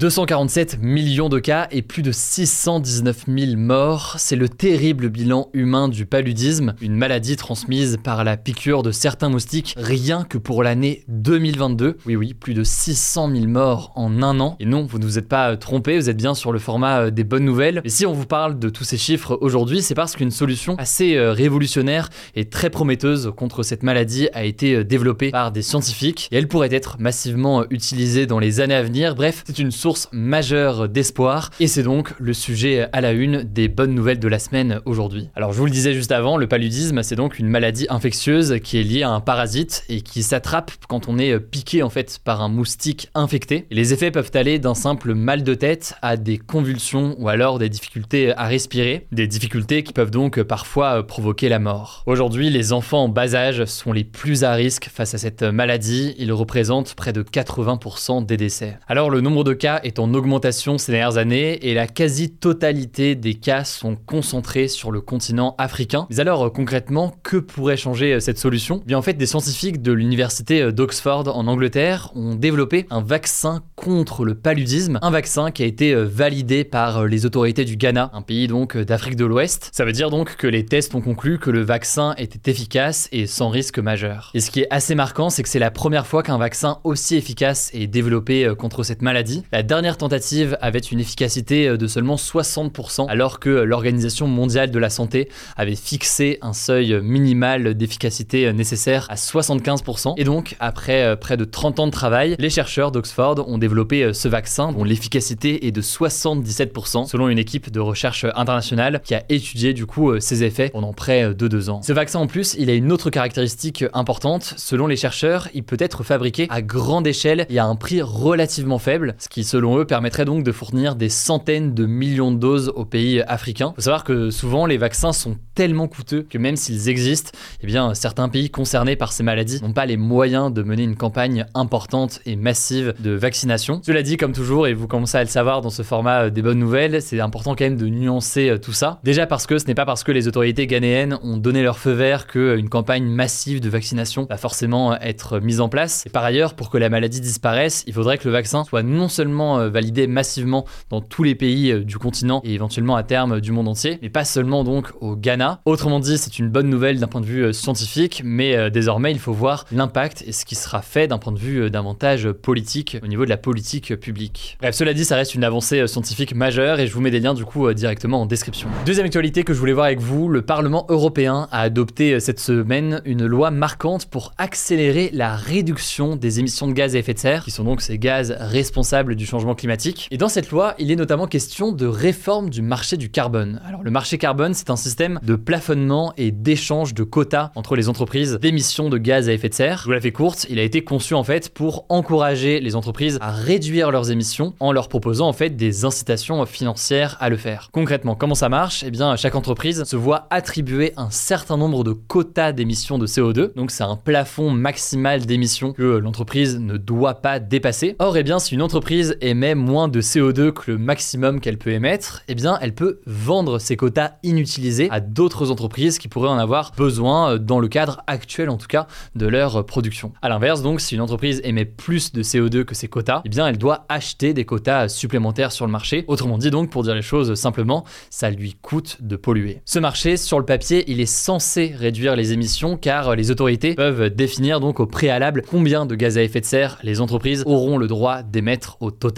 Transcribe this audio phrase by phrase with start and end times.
[0.00, 5.88] 247 millions de cas et plus de 619 000 morts, c'est le terrible bilan humain
[5.88, 11.04] du paludisme, une maladie transmise par la piqûre de certains moustiques rien que pour l'année
[11.08, 11.98] 2022.
[12.06, 14.56] Oui oui, plus de 600 000 morts en un an.
[14.58, 17.10] Et non, vous ne vous êtes pas trompé, vous êtes bien sur le format euh,
[17.10, 17.82] des bonnes nouvelles.
[17.84, 21.16] Et si on vous parle de tous ces chiffres aujourd'hui, c'est parce qu'une solution assez
[21.16, 26.30] euh, révolutionnaire et très prometteuse contre cette maladie a été euh, développée par des scientifiques
[26.32, 29.14] et elle pourrait être massivement utilisée dans les années à venir.
[29.14, 33.68] Bref, c'est une source majeure d'espoir et c'est donc le sujet à la une des
[33.68, 35.28] bonnes nouvelles de la semaine aujourd'hui.
[35.34, 38.78] Alors je vous le disais juste avant, le paludisme c'est donc une maladie infectieuse qui
[38.78, 42.42] est liée à un parasite et qui s'attrape quand on est piqué en fait par
[42.42, 43.66] un moustique infecté.
[43.70, 47.68] les effets peuvent aller d'un simple mal de tête à des convulsions ou alors des
[47.68, 52.02] difficultés à respirer, des difficultés qui peuvent donc parfois provoquer la mort.
[52.06, 56.14] Aujourd'hui, les enfants en bas âge sont les plus à risque face à cette maladie,
[56.18, 58.78] ils représentent près de 80% des décès.
[58.88, 63.34] Alors le nombre de cas est en augmentation ces dernières années et la quasi-totalité des
[63.34, 66.06] cas sont concentrés sur le continent africain.
[66.10, 68.80] Mais alors concrètement, que pourrait changer euh, cette solution?
[68.82, 73.02] Eh Bien en fait, des scientifiques de l'université euh, d'Oxford en Angleterre ont développé un
[73.02, 77.76] vaccin contre le paludisme, un vaccin qui a été euh, validé par les autorités du
[77.76, 79.70] Ghana, un pays donc d'Afrique de l'Ouest.
[79.72, 83.26] Ça veut dire donc que les tests ont conclu que le vaccin était efficace et
[83.26, 84.30] sans risque majeur.
[84.34, 87.16] Et ce qui est assez marquant, c'est que c'est la première fois qu'un vaccin aussi
[87.16, 89.42] efficace est développé contre cette maladie.
[89.52, 94.78] La dernière tentative avait une efficacité euh, de seulement 60%, alors que l'Organisation mondiale de
[94.78, 100.14] la santé avait fixé un seuil minimal d'efficacité euh, nécessaire à 75%.
[100.16, 104.12] Et donc, après euh, près de 30 ans de travail, les chercheurs d'Oxford ont développé
[104.12, 109.22] ce vaccin dont l'efficacité est de 77% selon une équipe de recherche internationale qui a
[109.28, 111.82] étudié du coup ses effets pendant près de deux ans.
[111.82, 114.54] Ce vaccin en plus, il a une autre caractéristique importante.
[114.56, 118.78] Selon les chercheurs, il peut être fabriqué à grande échelle et à un prix relativement
[118.78, 122.72] faible, ce qui selon eux, permettrait donc de fournir des centaines de millions de doses
[122.76, 123.72] aux pays africains.
[123.72, 127.66] Il faut savoir que souvent, les vaccins sont tellement coûteux que même s'ils existent, eh
[127.66, 131.46] bien, certains pays concernés par ces maladies n'ont pas les moyens de mener une campagne
[131.54, 133.80] importante et massive de vaccination.
[133.84, 136.42] Cela dit, comme toujours, et vous commencez à le savoir dans ce format euh, des
[136.42, 139.00] bonnes nouvelles, c'est important quand même de nuancer euh, tout ça.
[139.02, 141.92] Déjà parce que ce n'est pas parce que les autorités ghanéennes ont donné leur feu
[141.92, 146.04] vert qu'une euh, campagne massive de vaccination va forcément être mise en place.
[146.06, 149.08] Et par ailleurs, pour que la maladie disparaisse, il faudrait que le vaccin soit non
[149.08, 153.40] seulement euh, validé massivement dans tous les pays euh, du continent et éventuellement à terme
[153.40, 155.60] du monde entier, mais pas seulement donc au Ghana.
[155.64, 159.18] Autrement dit, c'est une bonne nouvelle d'un point de vue euh, scientifique, mais désormais il
[159.18, 163.06] faut voir l'impact et ce qui sera fait d'un point de vue davantage politique au
[163.06, 164.56] niveau de la politique publique.
[164.60, 167.34] Bref, cela dit, ça reste une avancée scientifique majeure et je vous mets des liens
[167.34, 168.68] du coup directement en description.
[168.86, 173.02] Deuxième actualité que je voulais voir avec vous, le Parlement européen a adopté cette semaine
[173.04, 177.44] une loi marquante pour accélérer la réduction des émissions de gaz à effet de serre,
[177.44, 180.08] qui sont donc ces gaz responsables du changement climatique.
[180.10, 183.60] Et dans cette loi, il est notamment question de réforme du marché du carbone.
[183.64, 187.88] Alors le marché carbone, c'est un système de plafonnement et d'échange de quotas entre les
[187.88, 189.78] entreprises d'émissions de gaz à effet de serre.
[189.78, 193.18] Je vous la fais courte, il a été conçu en fait pour encourager les entreprises
[193.20, 197.68] à réduire leurs émissions en leur proposant en fait des incitations financières à le faire.
[197.72, 198.82] Concrètement, comment ça marche?
[198.84, 203.54] Eh bien, chaque entreprise se voit attribuer un certain nombre de quotas d'émissions de CO2.
[203.54, 207.96] Donc c'est un plafond maximal d'émissions que l'entreprise ne doit pas dépasser.
[207.98, 211.70] Or, eh bien, si une entreprise émet moins de CO2 que le maximum qu'elle peut
[211.70, 216.38] émettre, eh bien elle peut vendre ses quotas inutilisés à d'autres entreprises qui pourraient en
[216.38, 220.12] avoir besoin euh, dans le cadre actuel en tout cas de leur production.
[220.22, 223.46] A l'inverse donc, si une entreprise émet plus de CO2 que ses quotas, eh bien
[223.46, 226.04] elle doit acheter des quotas supplémentaires sur le marché.
[226.08, 229.60] Autrement dit donc, pour dire les choses simplement, ça lui coûte de polluer.
[229.64, 234.10] Ce marché, sur le papier, il est censé réduire les émissions car les autorités peuvent
[234.10, 237.86] définir donc au préalable combien de gaz à effet de serre les entreprises auront le
[237.86, 239.09] droit d'émettre au total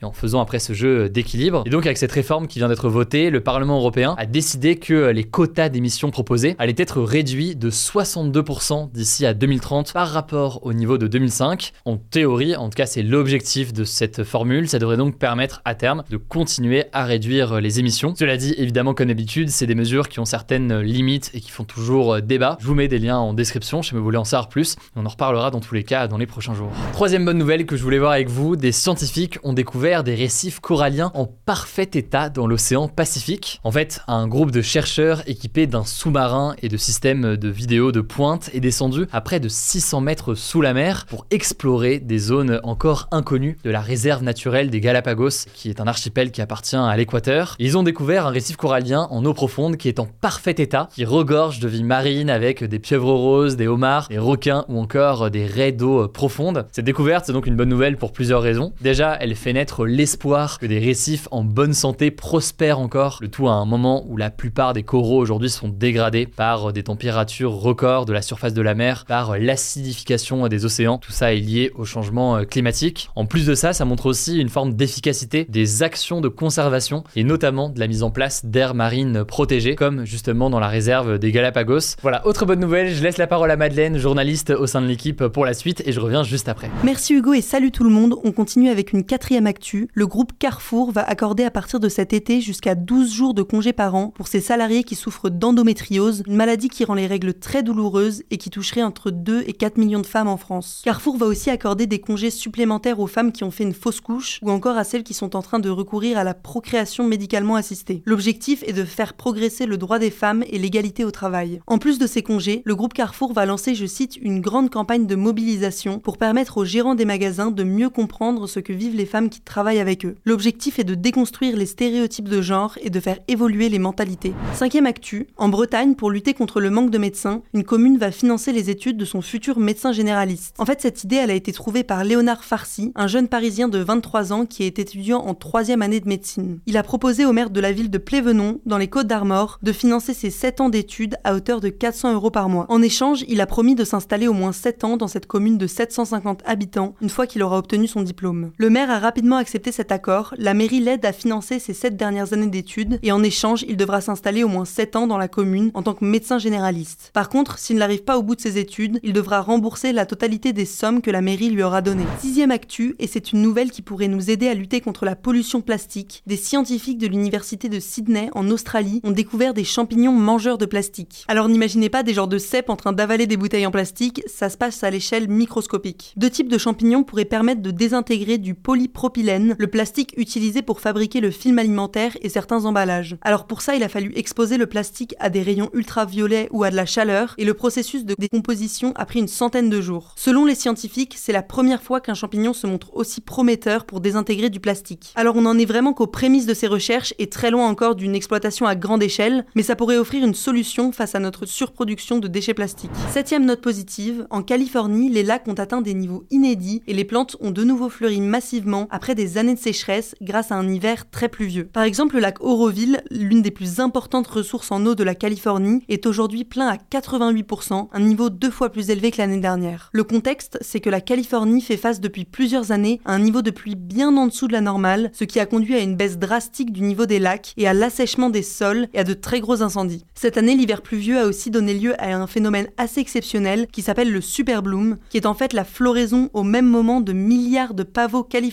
[0.00, 1.62] et en faisant après ce jeu d'équilibre.
[1.66, 5.10] Et donc avec cette réforme qui vient d'être votée, le Parlement européen a décidé que
[5.10, 10.72] les quotas d'émissions proposés allaient être réduits de 62% d'ici à 2030 par rapport au
[10.72, 11.72] niveau de 2005.
[11.84, 15.74] En théorie, en tout cas c'est l'objectif de cette formule, ça devrait donc permettre à
[15.74, 18.14] terme de continuer à réduire les émissions.
[18.16, 21.64] Cela dit, évidemment comme d'habitude, c'est des mesures qui ont certaines limites et qui font
[21.64, 22.56] toujours débat.
[22.60, 24.76] Je vous mets des liens en description si vous voulez en savoir plus.
[24.96, 26.70] On en reparlera dans tous les cas dans les prochains jours.
[26.92, 30.60] Troisième bonne nouvelle que je voulais voir avec vous, des scientifiques ont découvert des récifs
[30.60, 33.60] coralliens en parfait état dans l'océan Pacifique.
[33.64, 38.00] En fait, un groupe de chercheurs équipés d'un sous-marin et de systèmes de vidéo de
[38.00, 42.60] pointe est descendu à près de 600 mètres sous la mer pour explorer des zones
[42.62, 46.96] encore inconnues de la réserve naturelle des Galapagos, qui est un archipel qui appartient à
[46.96, 47.56] l'équateur.
[47.58, 51.04] Ils ont découvert un récif corallien en eau profonde qui est en parfait état, qui
[51.04, 55.46] regorge de vie marine avec des pieuvres roses, des homards, des requins ou encore des
[55.46, 56.66] raies d'eau profonde.
[56.72, 58.72] Cette découverte, c'est donc une bonne nouvelle pour plusieurs raisons.
[58.80, 63.48] Déjà, elle fait naître l'espoir que des récifs en bonne santé prospèrent encore, le tout
[63.48, 68.04] à un moment où la plupart des coraux aujourd'hui sont dégradés par des températures records
[68.04, 70.98] de la surface de la mer, par l'acidification des océans.
[70.98, 73.10] Tout ça est lié au changement climatique.
[73.16, 77.24] En plus de ça, ça montre aussi une forme d'efficacité des actions de conservation et
[77.24, 81.32] notamment de la mise en place d'aires marines protégées, comme justement dans la réserve des
[81.32, 81.96] Galapagos.
[82.02, 85.26] Voilà, autre bonne nouvelle, je laisse la parole à Madeleine, journaliste au sein de l'équipe
[85.28, 86.70] pour la suite et je reviens juste après.
[86.84, 88.14] Merci Hugo et salut tout le monde.
[88.24, 89.88] On continue avec une quatrième actu.
[89.94, 93.72] Le groupe Carrefour va accorder à partir de cet été jusqu'à 12 jours de congé
[93.72, 97.62] par an pour ses salariés qui souffrent d'endométriose, une maladie qui rend les règles très
[97.62, 100.82] douloureuses et qui toucherait entre 2 et 4 millions de femmes en France.
[100.84, 104.38] Carrefour va aussi accorder des congés supplémentaires aux femmes qui ont fait une fausse couche
[104.42, 108.02] ou encore à celles qui sont en train de recourir à la procréation médicalement assistée.
[108.06, 111.60] L'objectif est de faire progresser le droit des femmes et l'égalité au travail.
[111.66, 115.06] En plus de ces congés, le groupe Carrefour va lancer, je cite, une grande campagne
[115.06, 119.06] de mobilisation pour permettre aux gérants des magasins de mieux comprendre ce que vivent les
[119.06, 120.16] femmes qui travaillent avec eux.
[120.24, 124.34] L'objectif est de déconstruire les stéréotypes de genre et de faire évoluer les mentalités.
[124.54, 128.52] Cinquième actu, en Bretagne, pour lutter contre le manque de médecins, une commune va financer
[128.52, 130.54] les études de son futur médecin généraliste.
[130.58, 133.78] En fait, cette idée, elle a été trouvée par Léonard Farcy, un jeune parisien de
[133.78, 136.60] 23 ans qui est étudiant en troisième année de médecine.
[136.66, 139.72] Il a proposé au maire de la ville de Plévenon, dans les Côtes d'Armor, de
[139.72, 142.66] financer ses 7 ans d'études à hauteur de 400 euros par mois.
[142.68, 145.66] En échange, il a promis de s'installer au moins 7 ans dans cette commune de
[145.66, 148.52] 750 habitants une fois qu'il aura obtenu son diplôme.
[148.56, 152.32] Le maire a rapidement accepté cet accord, la mairie l'aide à financer ses 7 dernières
[152.32, 155.70] années d'études et en échange, il devra s'installer au moins 7 ans dans la commune
[155.74, 157.10] en tant que médecin généraliste.
[157.12, 160.52] Par contre, s'il n'arrive pas au bout de ses études, il devra rembourser la totalité
[160.52, 162.06] des sommes que la mairie lui aura données.
[162.20, 165.60] Sixième actu, et c'est une nouvelle qui pourrait nous aider à lutter contre la pollution
[165.60, 170.66] plastique, des scientifiques de l'université de Sydney en Australie ont découvert des champignons mangeurs de
[170.66, 171.24] plastique.
[171.28, 174.48] Alors n'imaginez pas des genres de cèpes en train d'avaler des bouteilles en plastique, ça
[174.48, 176.14] se passe à l'échelle microscopique.
[176.16, 181.20] Deux types de champignons pourraient permettre de désintégrer du polypropylène, le plastique utilisé pour fabriquer
[181.20, 183.18] le film alimentaire et certains emballages.
[183.20, 186.70] Alors pour ça, il a fallu exposer le plastique à des rayons ultraviolets ou à
[186.70, 190.14] de la chaleur, et le processus de décomposition a pris une centaine de jours.
[190.16, 194.48] Selon les scientifiques, c'est la première fois qu'un champignon se montre aussi prometteur pour désintégrer
[194.48, 195.12] du plastique.
[195.16, 198.14] Alors on en est vraiment qu'aux prémices de ces recherches et très loin encore d'une
[198.14, 202.26] exploitation à grande échelle, mais ça pourrait offrir une solution face à notre surproduction de
[202.26, 202.90] déchets plastiques.
[203.10, 207.36] Septième note positive, en Californie, les lacs ont atteint des niveaux inédits et les plantes
[207.40, 211.28] ont de nouveau fleuri massivement après des années de sécheresse grâce à un hiver très
[211.28, 211.64] pluvieux.
[211.72, 215.84] Par exemple, le lac Oroville, l'une des plus importantes ressources en eau de la Californie,
[215.88, 219.90] est aujourd'hui plein à 88%, un niveau deux fois plus élevé que l'année dernière.
[219.92, 223.50] Le contexte, c'est que la Californie fait face depuis plusieurs années à un niveau de
[223.50, 226.72] pluie bien en dessous de la normale, ce qui a conduit à une baisse drastique
[226.72, 230.04] du niveau des lacs et à l'assèchement des sols et à de très gros incendies.
[230.14, 234.12] Cette année, l'hiver pluvieux a aussi donné lieu à un phénomène assez exceptionnel qui s'appelle
[234.12, 237.82] le super bloom, qui est en fait la floraison au même moment de milliards de
[237.82, 238.51] pavots californiens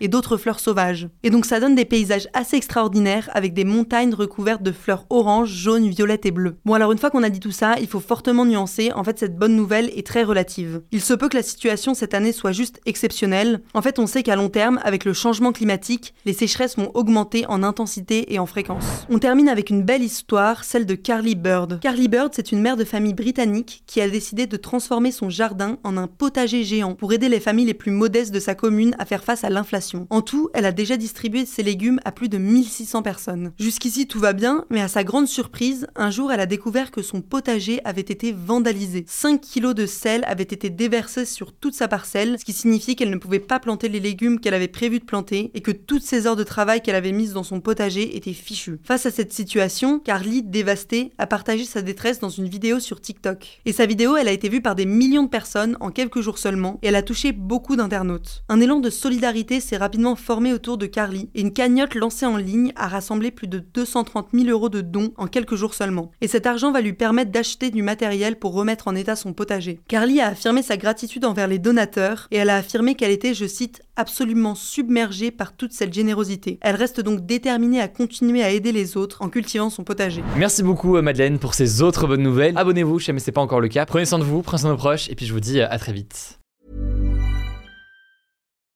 [0.00, 1.08] et d'autres fleurs sauvages.
[1.22, 5.52] Et donc ça donne des paysages assez extraordinaires avec des montagnes recouvertes de fleurs oranges,
[5.52, 6.56] jaunes, violettes et bleues.
[6.64, 9.18] Bon alors une fois qu'on a dit tout ça, il faut fortement nuancer, en fait
[9.18, 10.82] cette bonne nouvelle est très relative.
[10.92, 13.60] Il se peut que la situation cette année soit juste exceptionnelle.
[13.74, 17.46] En fait on sait qu'à long terme, avec le changement climatique, les sécheresses vont augmenter
[17.46, 19.06] en intensité et en fréquence.
[19.10, 21.80] On termine avec une belle histoire, celle de Carly Bird.
[21.80, 25.78] Carly Bird, c'est une mère de famille britannique qui a décidé de transformer son jardin
[25.84, 29.04] en un potager géant pour aider les familles les plus modestes de sa commune à
[29.04, 30.06] faire face à l'inflation.
[30.10, 33.52] En tout, elle a déjà distribué ses légumes à plus de 1600 personnes.
[33.58, 37.02] Jusqu'ici tout va bien, mais à sa grande surprise, un jour elle a découvert que
[37.02, 39.04] son potager avait été vandalisé.
[39.06, 43.10] 5 kilos de sel avaient été déversés sur toute sa parcelle, ce qui signifie qu'elle
[43.10, 46.26] ne pouvait pas planter les légumes qu'elle avait prévu de planter et que toutes ses
[46.26, 48.78] heures de travail qu'elle avait mises dans son potager étaient fichues.
[48.84, 53.60] Face à cette situation, Carly, dévastée, a partagé sa détresse dans une vidéo sur TikTok.
[53.66, 56.38] Et sa vidéo, elle a été vue par des millions de personnes en quelques jours
[56.38, 58.44] seulement, et elle a touché beaucoup d'internautes.
[58.48, 62.24] Un élan de solidarité solidarité s'est rapidement formée autour de Carly et une cagnotte lancée
[62.24, 66.12] en ligne a rassemblé plus de 230 000 euros de dons en quelques jours seulement.
[66.20, 69.80] Et cet argent va lui permettre d'acheter du matériel pour remettre en état son potager.
[69.88, 73.46] Carly a affirmé sa gratitude envers les donateurs et elle a affirmé qu'elle était, je
[73.46, 76.60] cite, absolument submergée par toute cette générosité.
[76.60, 80.22] Elle reste donc déterminée à continuer à aider les autres en cultivant son potager.
[80.36, 82.56] Merci beaucoup euh, Madeleine pour ces autres bonnes nouvelles.
[82.56, 83.84] Abonnez-vous, si jamais c'est pas encore le cas.
[83.84, 85.66] Prenez soin de vous, prenez soin de vos proches et puis je vous dis euh,
[85.68, 86.38] à très vite.